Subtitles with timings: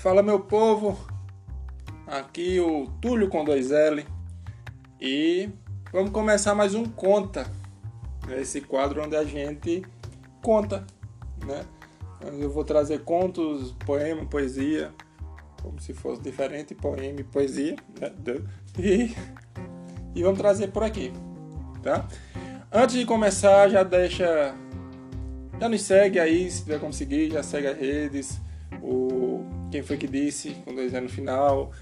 [0.00, 0.98] Fala meu povo,
[2.06, 4.02] aqui o Túlio com dois L
[4.98, 5.50] e
[5.92, 7.46] vamos começar mais um Conta,
[8.30, 9.82] esse quadro onde a gente
[10.42, 10.86] conta,
[11.44, 11.66] né?
[12.40, 14.90] Eu vou trazer contos, poema, poesia,
[15.62, 18.10] como se fosse diferente, poema e poesia, né?
[18.78, 19.14] E,
[20.14, 21.12] e vamos trazer por aqui,
[21.82, 22.08] tá?
[22.72, 24.54] Antes de começar, já deixa,
[25.60, 28.40] já nos segue aí, se tiver conseguir, já segue as redes,
[28.82, 31.72] o quem foi que disse, com dois anos no final,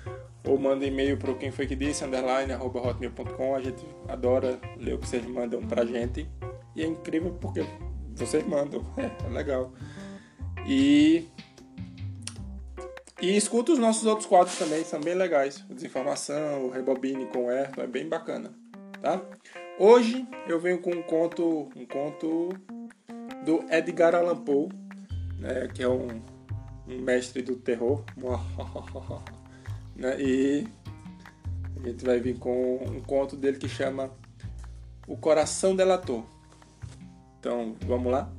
[0.45, 3.55] ou manda e-mail para quem foi que disse, underline, arroba hotmail.com.
[3.55, 6.29] A gente adora ler o que vocês mandam pra gente.
[6.74, 7.65] E é incrível porque
[8.15, 9.73] vocês mandam, é, é legal.
[10.66, 11.27] E,
[13.20, 15.65] e escuta os nossos outros quadros também, são bem legais.
[15.68, 18.52] Desinformação, o Rebobine com o é bem bacana,
[19.01, 19.20] tá?
[19.79, 22.48] Hoje eu venho com um conto, um conto
[23.45, 24.68] do Edgar Allan Poe,
[25.38, 26.20] né, que é um
[26.89, 28.05] um mestre do terror.
[29.95, 30.21] né?
[30.21, 30.67] E
[31.77, 34.11] a gente vai vir com um conto dele que chama
[35.07, 36.25] O Coração Delator.
[37.39, 38.33] Então, vamos lá?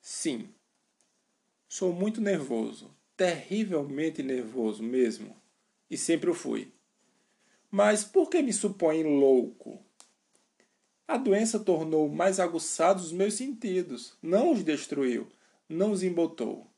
[0.00, 0.50] Sim,
[1.66, 5.34] sou muito nervoso, terrivelmente nervoso mesmo,
[5.90, 6.72] e sempre o fui.
[7.70, 9.82] Mas por que me supõem louco?
[11.10, 15.26] A doença tornou mais aguçados os meus sentidos, não os destruiu,
[15.68, 16.70] não os embotou.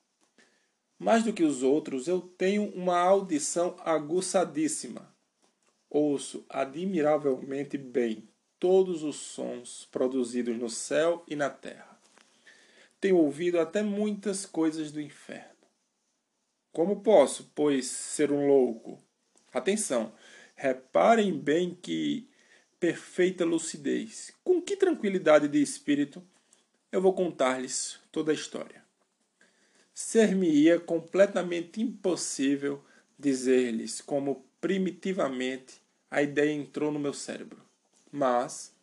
[0.99, 5.15] Mais do que os outros, eu tenho uma audição aguçadíssima.
[5.91, 8.27] Ouço admiravelmente bem
[8.59, 12.01] todos os sons produzidos no céu e na terra.
[12.99, 15.51] Tenho ouvido até muitas coisas do inferno.
[16.73, 18.99] Como posso, pois, ser um louco?
[19.53, 20.11] Atenção,
[20.57, 22.32] reparem bem que
[22.83, 24.35] perfeita lucidez.
[24.43, 26.21] Com que tranquilidade de espírito
[26.91, 28.83] eu vou contar-lhes toda a história.
[29.95, 32.85] Ser-me-ia completamente impossível
[33.17, 37.63] dizer-lhes como primitivamente a ideia entrou no meu cérebro.
[38.11, 38.75] Mas,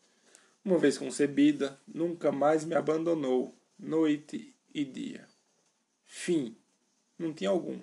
[0.63, 5.27] uma vez concebida, nunca mais me abandonou, noite e dia.
[6.05, 6.55] Fim.
[7.17, 7.81] Não tinha algum.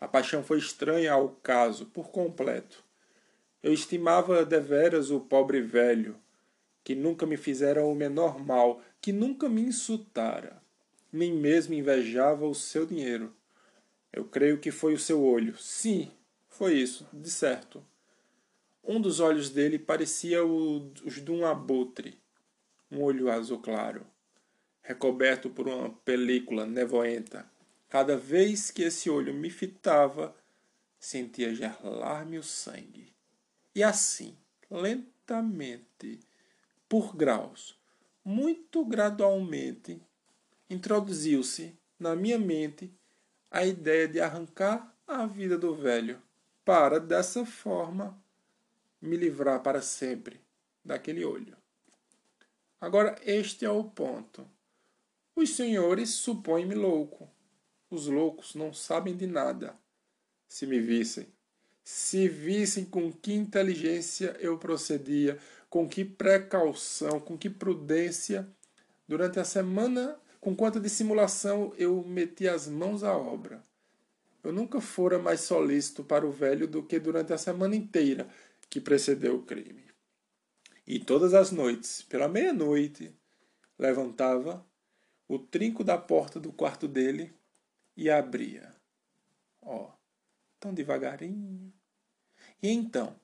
[0.00, 2.82] A paixão foi estranha ao caso, por completo.
[3.62, 6.16] Eu estimava deveras o pobre velho,
[6.82, 10.60] que nunca me fizera o menor mal, que nunca me insultara,
[11.12, 13.32] nem mesmo invejava o seu dinheiro.
[14.12, 15.56] Eu creio que foi o seu olho.
[15.56, 16.10] Sim,
[16.48, 17.84] foi isso, de certo.
[18.82, 22.18] Um dos olhos dele parecia os de um abutre,
[22.90, 24.04] um olho azul claro,
[24.82, 27.48] recoberto por uma película nevoenta.
[27.88, 30.34] Cada vez que esse olho me fitava,
[30.98, 33.12] sentia gelar-me o sangue.
[33.74, 34.36] E assim,
[34.70, 36.20] lentamente,
[36.88, 37.78] por graus,
[38.24, 40.00] muito gradualmente,
[40.68, 42.92] introduziu-se na minha mente
[43.50, 46.20] a ideia de arrancar a vida do velho,
[46.64, 48.22] para dessa forma
[49.00, 50.40] me livrar para sempre
[50.84, 51.56] daquele olho.
[52.80, 54.48] Agora, este é o ponto.
[55.34, 57.30] Os senhores supõem-me louco.
[57.90, 59.76] Os loucos não sabem de nada.
[60.48, 61.26] Se me vissem,
[61.84, 65.38] se vissem com que inteligência eu procedia,
[65.68, 68.48] com que precaução, com que prudência,
[69.08, 73.64] durante a semana, com quanta dissimulação eu meti as mãos à obra.
[74.42, 78.28] Eu nunca fora mais solícito para o velho do que durante a semana inteira
[78.68, 79.84] que precedeu o crime.
[80.86, 83.14] E todas as noites, pela meia-noite,
[83.78, 84.66] levantava
[85.28, 87.32] o trinco da porta do quarto dele
[87.96, 88.74] e abria.
[89.60, 90.01] Ó, oh,
[90.62, 91.72] tão devagarinho.
[92.62, 93.18] E então,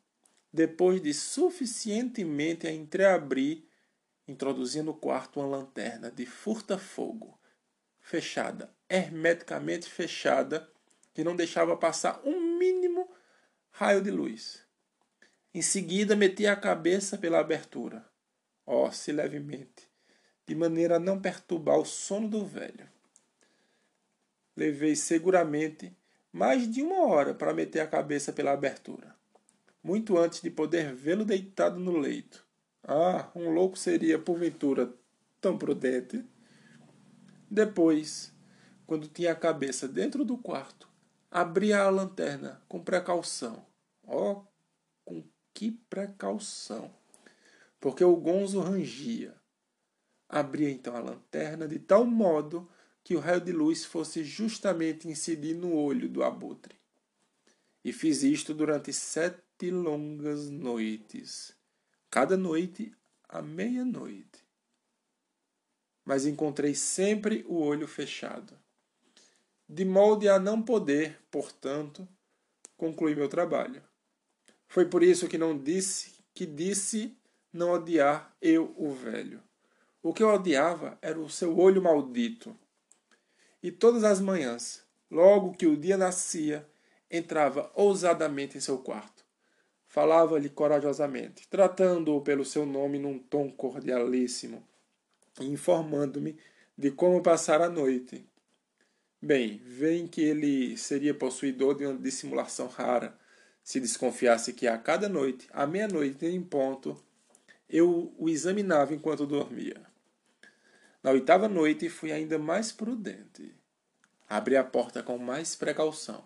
[0.52, 3.62] depois de suficientemente a entreabrir,
[4.26, 7.38] introduzia no quarto uma lanterna de furta-fogo,
[8.00, 10.68] fechada, hermeticamente fechada,
[11.14, 13.08] que não deixava passar um mínimo
[13.70, 14.66] raio de luz.
[15.54, 18.04] Em seguida, metia a cabeça pela abertura,
[18.66, 19.88] ó, se levemente,
[20.44, 22.88] de maneira a não perturbar o sono do velho.
[24.56, 25.96] Levei seguramente
[26.38, 29.12] mais de uma hora para meter a cabeça pela abertura,
[29.82, 32.46] muito antes de poder vê-lo deitado no leito.
[32.84, 34.94] Ah, um louco seria, porventura,
[35.40, 36.24] tão prudente.
[37.50, 38.32] Depois,
[38.86, 40.88] quando tinha a cabeça dentro do quarto,
[41.28, 43.66] abria a lanterna com precaução.
[44.06, 44.42] Oh,
[45.04, 46.88] com que precaução!
[47.80, 49.34] Porque o gonzo rangia.
[50.28, 52.68] Abria então a lanterna de tal modo
[53.08, 56.78] que o raio de luz fosse justamente incidir no olho do abutre.
[57.82, 61.56] E fiz isto durante sete longas noites,
[62.10, 62.92] cada noite
[63.26, 64.44] à meia-noite.
[66.04, 68.58] mas encontrei sempre o olho fechado.
[69.66, 72.06] De molde a não poder, portanto,
[72.76, 73.82] concluir meu trabalho.
[74.66, 77.16] Foi por isso que não disse que disse
[77.50, 79.42] não odiar eu o velho.
[80.02, 82.54] O que eu odiava era o seu olho maldito.
[83.62, 86.66] E todas as manhãs, logo que o dia nascia,
[87.10, 89.24] entrava ousadamente em seu quarto.
[89.86, 94.62] Falava-lhe corajosamente, tratando-o pelo seu nome num tom cordialíssimo,
[95.40, 96.38] informando-me
[96.76, 98.24] de como passar a noite.
[99.20, 103.18] Bem, veem que ele seria possuidor de uma dissimulação rara,
[103.64, 106.96] se desconfiasse que a cada noite, à meia-noite em ponto,
[107.68, 109.87] eu o examinava enquanto dormia.
[111.08, 113.54] Na oitava noite fui ainda mais prudente.
[114.28, 116.22] Abri a porta com mais precaução.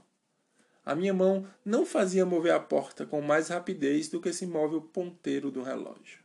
[0.85, 4.75] A minha mão não fazia mover a porta com mais rapidez do que se move
[4.75, 6.19] o ponteiro do relógio.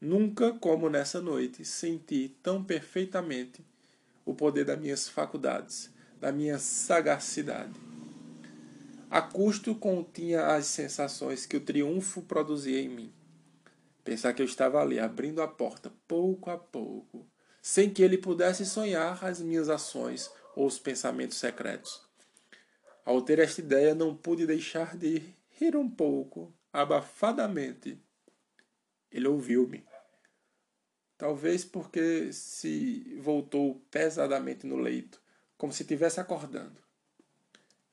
[0.00, 3.66] Nunca, como nessa noite, senti tão perfeitamente
[4.24, 7.74] o poder das minhas faculdades, da minha sagacidade.
[9.10, 13.12] A custo continha as sensações que o triunfo produzia em mim.
[14.04, 17.33] Pensar que eu estava ali, abrindo a porta, pouco a pouco,
[17.66, 22.06] sem que ele pudesse sonhar as minhas ações ou os pensamentos secretos.
[23.06, 27.98] Ao ter esta ideia, não pude deixar de rir um pouco, abafadamente.
[29.10, 29.82] Ele ouviu-me.
[31.16, 35.18] Talvez porque se voltou pesadamente no leito,
[35.56, 36.78] como se estivesse acordando.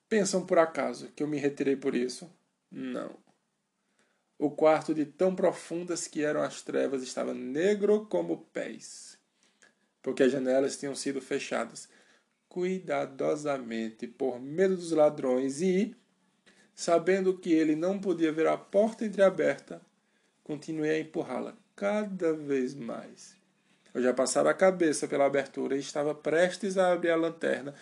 [0.10, 2.30] Pensam por acaso que eu me retirei por isso?
[2.70, 3.18] Não.
[4.38, 9.21] O quarto, de tão profundas que eram as trevas, estava negro como pés,
[10.02, 11.88] porque as janelas tinham sido fechadas
[12.50, 15.96] cuidadosamente por medo dos ladrões e,
[16.76, 19.82] sabendo que ele não podia ver a porta entreaberta,
[20.44, 23.36] continuei a empurrá-la cada vez mais.
[23.94, 27.74] Eu já passara a cabeça pela abertura e estava prestes a abrir a lanterna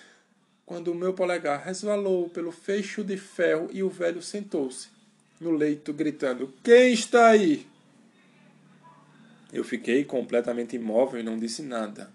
[0.66, 4.90] quando o meu polegar resvalou pelo fecho de ferro e o velho sentou-se
[5.40, 7.69] no leito, gritando: Quem está aí?
[9.52, 12.12] Eu fiquei completamente imóvel e não disse nada.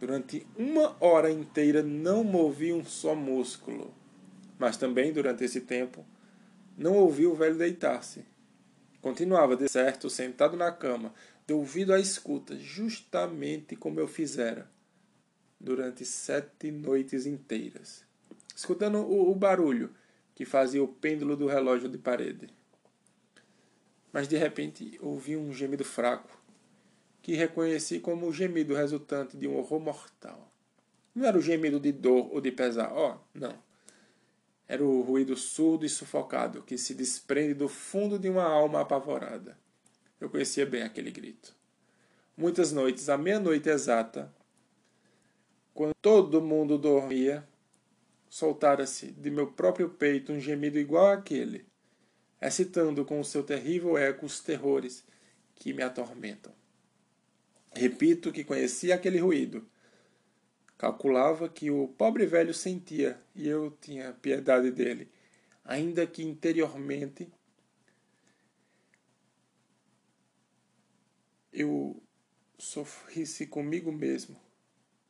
[0.00, 3.92] Durante uma hora inteira não movi um só músculo.
[4.58, 6.04] Mas também, durante esse tempo,
[6.76, 8.24] não ouvi o velho deitar-se.
[9.00, 11.12] Continuava, de certo, sentado na cama,
[11.46, 14.72] de ouvido à escuta, justamente como eu fizera
[15.60, 18.04] durante sete noites inteiras,
[18.54, 19.90] escutando o, o barulho
[20.34, 22.48] que fazia o pêndulo do relógio de parede.
[24.12, 26.28] Mas de repente ouvi um gemido fraco,
[27.24, 30.52] que reconheci como o gemido resultante de um horror mortal.
[31.14, 33.58] Não era o gemido de dor ou de pesar, oh, não.
[34.68, 39.58] Era o ruído surdo e sufocado que se desprende do fundo de uma alma apavorada.
[40.20, 41.56] Eu conhecia bem aquele grito.
[42.36, 44.30] Muitas noites, à meia-noite exata,
[45.72, 47.48] quando todo mundo dormia,
[48.28, 51.64] soltara-se de meu próprio peito um gemido igual àquele,
[52.38, 55.02] excitando com o seu terrível eco os terrores
[55.54, 56.52] que me atormentam.
[57.76, 59.68] Repito que conhecia aquele ruído.
[60.78, 65.08] Calculava que o pobre velho sentia e eu tinha piedade dele,
[65.64, 67.28] ainda que interiormente
[71.52, 72.00] eu
[72.58, 74.36] sofrisse comigo mesmo.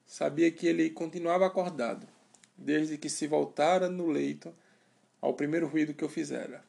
[0.06, 2.06] Sabia que ele continuava acordado,
[2.56, 4.54] desde que se voltara no leito
[5.20, 6.64] ao primeiro ruído que eu fizera.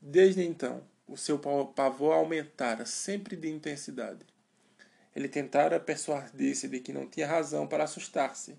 [0.00, 4.24] Desde então, o seu pavor aumentara sempre de intensidade.
[5.18, 8.56] Ele tentara persuadir-se de que não tinha razão para assustar-se,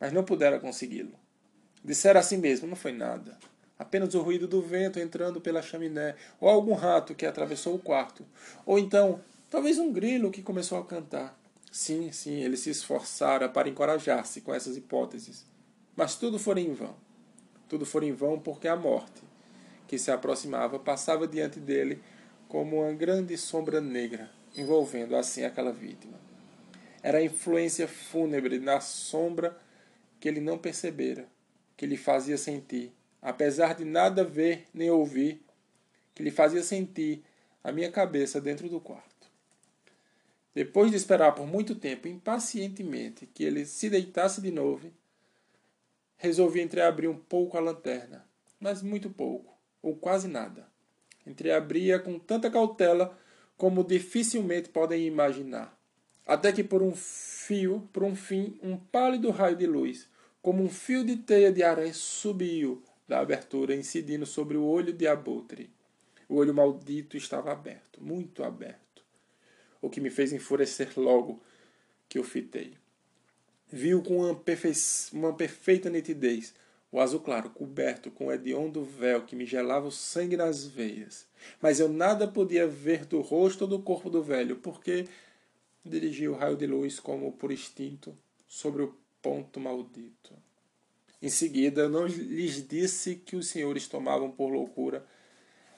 [0.00, 1.12] mas não pudera consegui-lo.
[1.84, 3.36] Dissera a si mesmo: não foi nada.
[3.78, 8.24] Apenas o ruído do vento entrando pela chaminé, ou algum rato que atravessou o quarto,
[8.64, 11.38] ou então, talvez um grilo que começou a cantar.
[11.70, 15.44] Sim, sim, ele se esforçara para encorajar-se com essas hipóteses.
[15.94, 16.96] Mas tudo fora em vão.
[17.68, 19.22] Tudo fora em vão porque a morte,
[19.86, 22.02] que se aproximava, passava diante dele
[22.48, 26.18] como uma grande sombra negra, envolvendo assim aquela vítima.
[27.02, 29.56] Era a influência fúnebre na sombra
[30.18, 31.28] que ele não percebera,
[31.76, 35.42] que lhe fazia sentir, apesar de nada ver nem ouvir,
[36.14, 37.22] que lhe fazia sentir
[37.62, 39.30] a minha cabeça dentro do quarto.
[40.54, 44.90] Depois de esperar por muito tempo, impacientemente, que ele se deitasse de novo,
[46.16, 48.26] resolvi entreabrir um pouco a lanterna,
[48.58, 50.66] mas muito pouco, ou quase nada.
[51.26, 53.18] Entreabria com tanta cautela
[53.56, 55.76] como dificilmente podem imaginar.
[56.26, 60.08] Até que por um fio, por um fim, um pálido raio de luz,
[60.42, 65.06] como um fio de teia de aranha, subiu da abertura, incidindo sobre o olho de
[65.06, 65.70] abutre.
[66.28, 69.04] O olho maldito estava aberto, muito aberto,
[69.80, 71.40] o que me fez enfurecer logo,
[72.08, 72.74] que eu fitei.
[73.70, 74.72] Viu com uma, perfe...
[75.12, 76.52] uma perfeita nitidez
[76.90, 81.26] o azul claro coberto com o hediondo véu que me gelava o sangue nas veias.
[81.60, 85.06] Mas eu nada podia ver do rosto ou do corpo do velho, porque
[85.84, 88.16] dirigia o raio de luz como por instinto
[88.48, 90.32] sobre o ponto maldito.
[91.20, 95.04] Em seguida, eu não lhes disse que os senhores tomavam por loucura.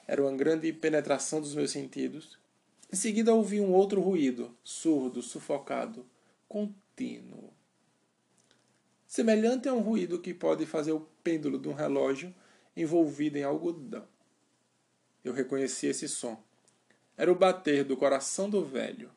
[0.07, 2.37] Era uma grande penetração dos meus sentidos.
[2.91, 6.05] Em seguida, ouvi um outro ruído, surdo, sufocado,
[6.47, 7.53] contínuo.
[9.09, 12.31] Semelhante a um ruído que pode fazer o pêndulo de um relógio
[12.77, 14.07] envolvido em algodão.
[15.23, 16.39] Eu reconheci esse som.
[17.17, 19.09] Era o bater do coração do velho.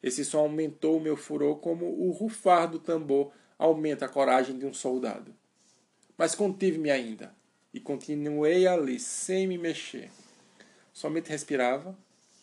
[0.00, 4.64] Esse som aumentou o meu furor como o rufar do tambor aumenta a coragem de
[4.64, 5.34] um soldado.
[6.16, 7.34] Mas contive-me ainda
[7.74, 10.12] e continuei ali, sem me mexer.
[10.92, 11.98] Somente respirava,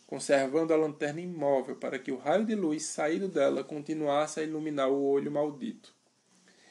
[0.05, 4.89] conservando a lanterna imóvel para que o raio de luz saído dela continuasse a iluminar
[4.89, 5.94] o olho maldito.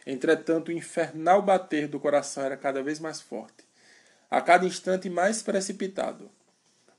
[0.06, 3.64] Entretanto, o infernal bater do coração era cada vez mais forte,
[4.30, 6.30] a cada instante mais precipitado.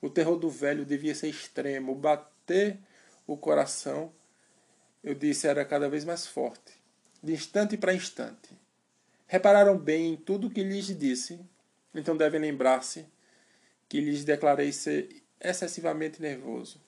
[0.02, 2.80] O terror do velho devia ser extremo, o bater
[3.28, 4.12] o coração,
[5.04, 6.74] eu disse, era cada vez mais forte,
[7.22, 8.50] de instante para instante.
[9.28, 11.40] Repararam bem em tudo o que lhes disse,
[11.94, 13.06] então devem lembrar-se
[13.88, 16.82] que lhes declarei ser excessivamente nervoso.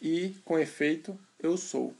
[0.00, 1.94] E, com efeito, eu sou.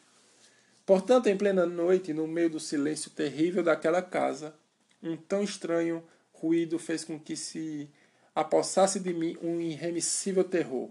[0.84, 4.54] Portanto, em plena noite, no meio do silêncio terrível daquela casa,
[5.02, 7.88] um tão estranho ruído fez com que se
[8.34, 10.90] apossasse de mim um irremissível terror.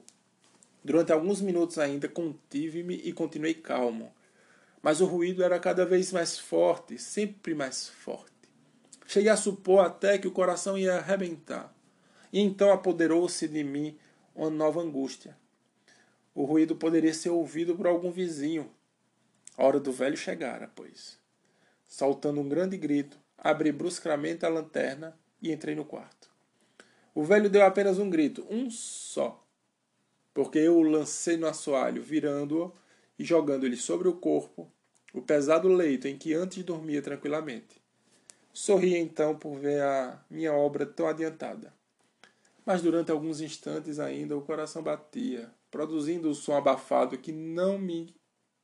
[0.83, 4.13] Durante alguns minutos ainda contive-me e continuei calmo.
[4.81, 8.31] Mas o ruído era cada vez mais forte, sempre mais forte.
[9.05, 11.75] Cheguei a supor até que o coração ia arrebentar.
[12.31, 13.97] E então apoderou-se de mim
[14.33, 15.37] uma nova angústia.
[16.33, 18.71] O ruído poderia ser ouvido por algum vizinho.
[19.57, 21.19] A hora do velho chegara, pois.
[21.85, 26.29] Saltando um grande grito, abri bruscamente a lanterna e entrei no quarto.
[27.13, 29.41] O velho deu apenas um grito, um só
[30.33, 32.73] porque eu o lancei no assoalho, virando-o
[33.17, 34.71] e jogando-lhe sobre o corpo
[35.13, 37.81] o pesado leito em que antes dormia tranquilamente.
[38.53, 41.73] Sorri então por ver a minha obra tão adiantada.
[42.65, 48.15] Mas durante alguns instantes ainda o coração batia, produzindo o som abafado que não me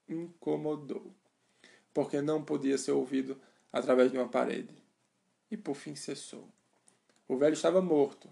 [0.07, 1.11] incomodou,
[1.93, 3.39] porque não podia ser ouvido
[3.71, 4.73] através de uma parede.
[5.49, 6.47] E por fim cessou.
[7.27, 8.29] O velho estava morto.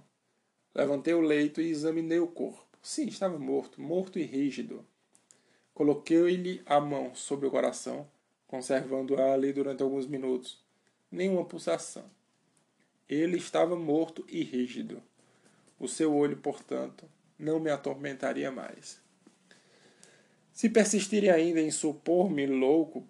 [0.73, 2.65] Levantei o leito e examinei o corpo.
[2.81, 4.85] Sim, estava morto, morto e rígido.
[5.73, 8.07] Coloquei-lhe a mão sobre o coração,
[8.47, 10.63] conservando-a ali durante alguns minutos.
[11.11, 12.05] Nenhuma pulsação.
[13.09, 15.01] Ele estava morto e rígido.
[15.79, 19.01] O seu olho, portanto, não me atormentaria mais.
[20.55, 23.05] Se persistirem ainda em supor-me louco,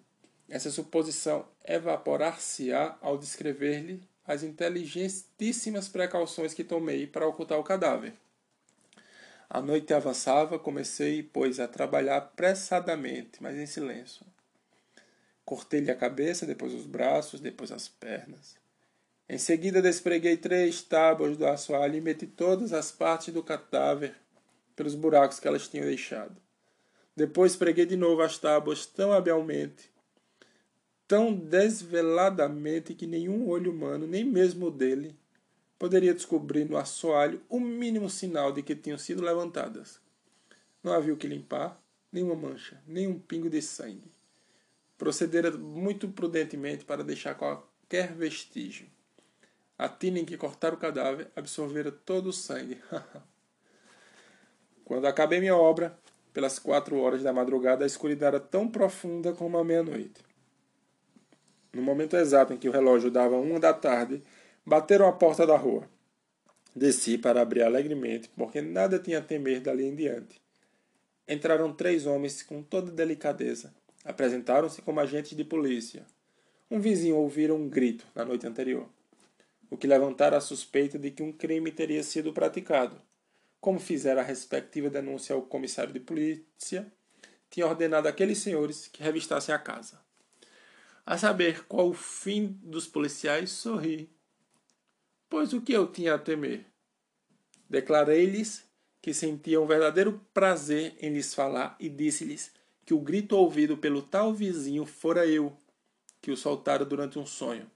[0.48, 8.14] essa suposição evaporar-se-á ao descrever-lhe as inteligentíssimas precauções que tomei para ocultar o cadáver.
[9.48, 14.26] A noite avançava, comecei, pois, a trabalhar apressadamente, mas em silêncio.
[15.44, 18.56] Cortei-lhe a cabeça, depois os braços, depois as pernas.
[19.28, 24.16] Em seguida, despreguei três tábuas do assoalho e meti todas as partes do cadáver
[24.74, 26.44] pelos buracos que elas tinham deixado.
[27.16, 29.90] Depois preguei de novo as tábuas tão habilmente,
[31.08, 35.16] tão desveladamente que nenhum olho humano, nem mesmo o dele,
[35.78, 39.98] poderia descobrir no assoalho o mínimo sinal de que tinham sido levantadas.
[40.82, 41.80] Não havia o que limpar,
[42.12, 44.12] nenhuma mancha, nenhum pingo de sangue.
[44.98, 48.86] Procedera muito prudentemente para deixar qualquer vestígio.
[49.78, 52.78] A tina em que cortaram o cadáver absorvera todo o sangue.
[54.84, 55.98] Quando acabei minha obra,
[56.36, 60.20] pelas quatro horas da madrugada, a escuridão era tão profunda como a meia-noite.
[61.72, 64.22] No momento exato em que o relógio dava uma da tarde,
[64.68, 65.88] Bateram à porta da rua.
[66.74, 70.38] Desci para abrir alegremente, porque nada tinha a temer dali em diante.
[71.26, 73.72] Entraram três homens com toda delicadeza.
[74.04, 76.04] Apresentaram-se como agentes de polícia.
[76.70, 78.86] Um vizinho ouvira um grito na noite anterior,
[79.70, 83.00] o que levantara a suspeita de que um crime teria sido praticado.
[83.60, 86.92] Como fizera a respectiva denúncia ao comissário de polícia,
[87.50, 90.00] tinha ordenado àqueles senhores que revistassem a casa.
[91.04, 94.10] A saber qual o fim dos policiais, sorri
[95.28, 96.64] Pois o que eu tinha a temer?
[97.68, 98.64] Declarei-lhes
[99.02, 102.52] que sentia um verdadeiro prazer em lhes falar e disse-lhes
[102.84, 105.56] que o grito ouvido pelo tal vizinho fora eu,
[106.22, 107.68] que o soltara durante um sonho.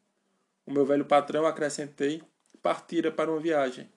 [0.64, 2.22] O meu velho patrão, acrescentei,
[2.62, 3.90] partira para uma viagem.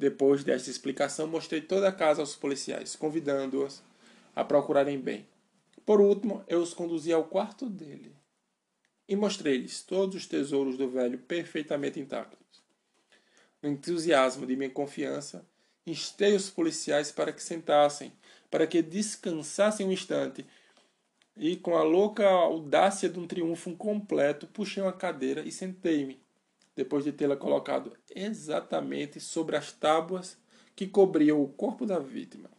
[0.00, 3.82] Depois desta explicação, mostrei toda a casa aos policiais, convidando-os
[4.34, 5.28] a procurarem bem.
[5.84, 8.16] Por último, eu os conduzi ao quarto dele
[9.06, 12.62] e mostrei-lhes todos os tesouros do velho perfeitamente intactos.
[13.62, 15.46] No entusiasmo de minha confiança,
[15.86, 18.10] instei os policiais para que sentassem,
[18.50, 20.46] para que descansassem um instante,
[21.36, 26.18] e com a louca audácia de um triunfo completo, puxei uma cadeira e sentei-me,
[26.80, 30.38] depois de tê-la colocado exatamente sobre as tábuas
[30.74, 32.50] que cobriam o corpo da vítima.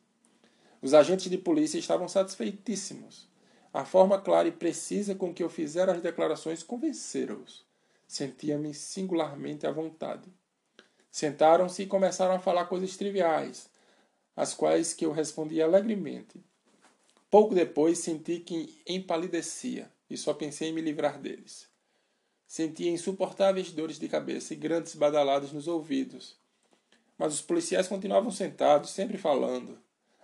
[0.79, 3.27] Os agentes de polícia estavam satisfeitíssimos.
[3.73, 7.65] A forma clara e precisa com que eu fizera as declarações convenceram-os.
[8.07, 10.29] Sentia-me singularmente à vontade.
[11.09, 13.71] Sentaram-se e começaram a falar coisas triviais,
[14.35, 16.39] às quais que eu respondi alegremente.
[17.27, 21.70] Pouco depois senti que empalidecia e só pensei em me livrar deles.
[22.51, 26.35] Sentia insuportáveis dores de cabeça e grandes badaladas nos ouvidos.
[27.17, 29.79] Mas os policiais continuavam sentados, sempre falando.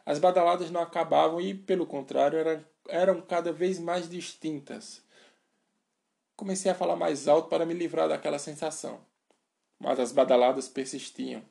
[0.05, 5.01] As badaladas não acabavam e, pelo contrário, eram, eram cada vez mais distintas.
[6.35, 8.99] Comecei a falar mais alto para me livrar daquela sensação.
[9.79, 11.41] Mas as badaladas persistiam,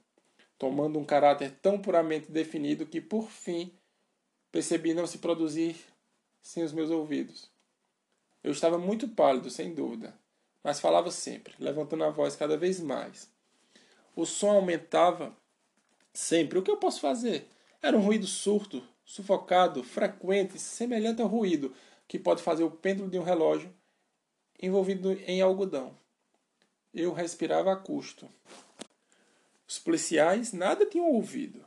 [0.58, 3.72] tomando um caráter tão puramente definido que, por fim,
[4.52, 5.74] percebi não se produzir
[6.42, 7.50] sem os meus ouvidos.
[8.44, 10.14] Eu estava muito pálido, sem dúvida,
[10.66, 13.30] mas falava sempre, levantando a voz cada vez mais.
[14.16, 15.32] O som aumentava
[16.12, 16.58] sempre.
[16.58, 17.48] O que eu posso fazer?
[17.80, 21.72] Era um ruído surto, sufocado, frequente, semelhante ao ruído
[22.08, 23.72] que pode fazer o pêndulo de um relógio
[24.60, 25.96] envolvido em algodão.
[26.92, 28.28] Eu respirava a custo.
[29.68, 31.64] Os policiais nada tinham ouvido.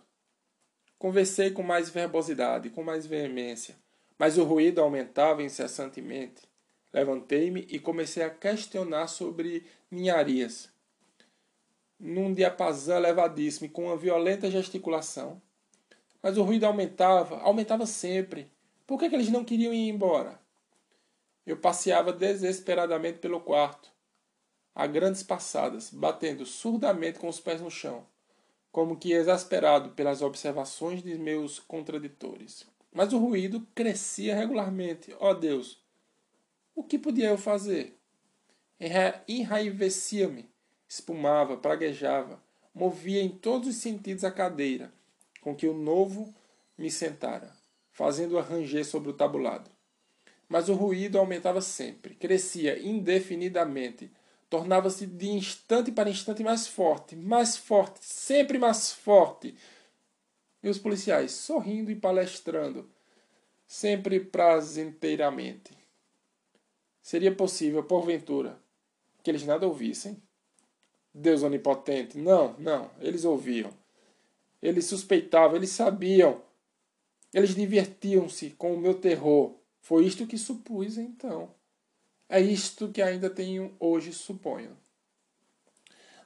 [0.98, 3.78] Conversei com mais verbosidade, com mais veemência,
[4.18, 6.49] mas o ruído aumentava incessantemente.
[6.92, 10.70] Levantei-me e comecei a questionar sobre ninharias.
[12.00, 15.42] Num diapasão elevadíssimo com uma violenta gesticulação,
[16.22, 18.50] mas o ruído aumentava, aumentava sempre.
[18.88, 20.40] Por que, que eles não queriam ir embora?
[21.46, 23.92] Eu passeava desesperadamente pelo quarto,
[24.74, 28.06] a grandes passadas, batendo surdamente com os pés no chão,
[28.72, 32.66] como que exasperado pelas observações de meus contraditores.
[32.92, 35.16] Mas o ruído crescia regularmente.
[35.20, 35.82] Oh Deus,
[36.80, 38.00] o que podia eu fazer?
[39.28, 40.50] Enraivecia-me,
[40.88, 42.42] espumava, praguejava,
[42.74, 44.90] movia em todos os sentidos a cadeira,
[45.42, 46.34] com que o novo
[46.78, 47.54] me sentara,
[47.92, 49.70] fazendo-a ranger sobre o tabulado.
[50.48, 54.10] Mas o ruído aumentava sempre, crescia indefinidamente,
[54.50, 59.54] tornava-se de instante para instante mais forte, mais forte, sempre mais forte.
[60.64, 62.90] E os policiais sorrindo e palestrando,
[63.68, 65.79] sempre prazenteiramente.
[67.10, 68.62] Seria possível, porventura,
[69.24, 70.22] que eles nada ouvissem?
[71.12, 73.72] Deus onipotente, não, não, eles ouviam.
[74.62, 76.40] Eles suspeitavam, eles sabiam.
[77.34, 79.56] Eles divertiam-se com o meu terror.
[79.82, 81.50] Foi isto que supus então.
[82.30, 84.78] É isto que ainda tenho hoje, suponho.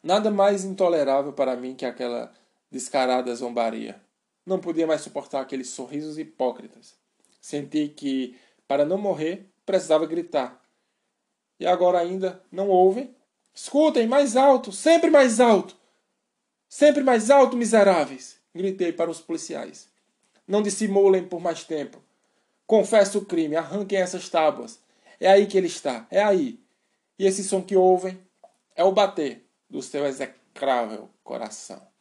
[0.03, 2.29] Nada mais intolerável para mim que aquela
[2.69, 4.01] descarada zombaria.
[4.45, 6.93] Não podia mais suportar aqueles sorrisos hipócritas.
[7.39, 10.61] Senti que, para não morrer, precisava gritar.
[11.59, 13.15] E agora ainda não ouvem?
[13.53, 15.75] Escutem mais alto, sempre mais alto!
[16.67, 18.37] Sempre mais alto, miseráveis!
[18.53, 19.87] Gritei para os policiais.
[20.47, 22.01] Não dissimulem por mais tempo.
[22.65, 24.79] Confesso o crime, arranquem essas tábuas.
[25.19, 26.59] É aí que ele está, é aí.
[27.17, 28.19] E esse som que ouvem
[28.75, 31.92] é o bater do seu execrável coração.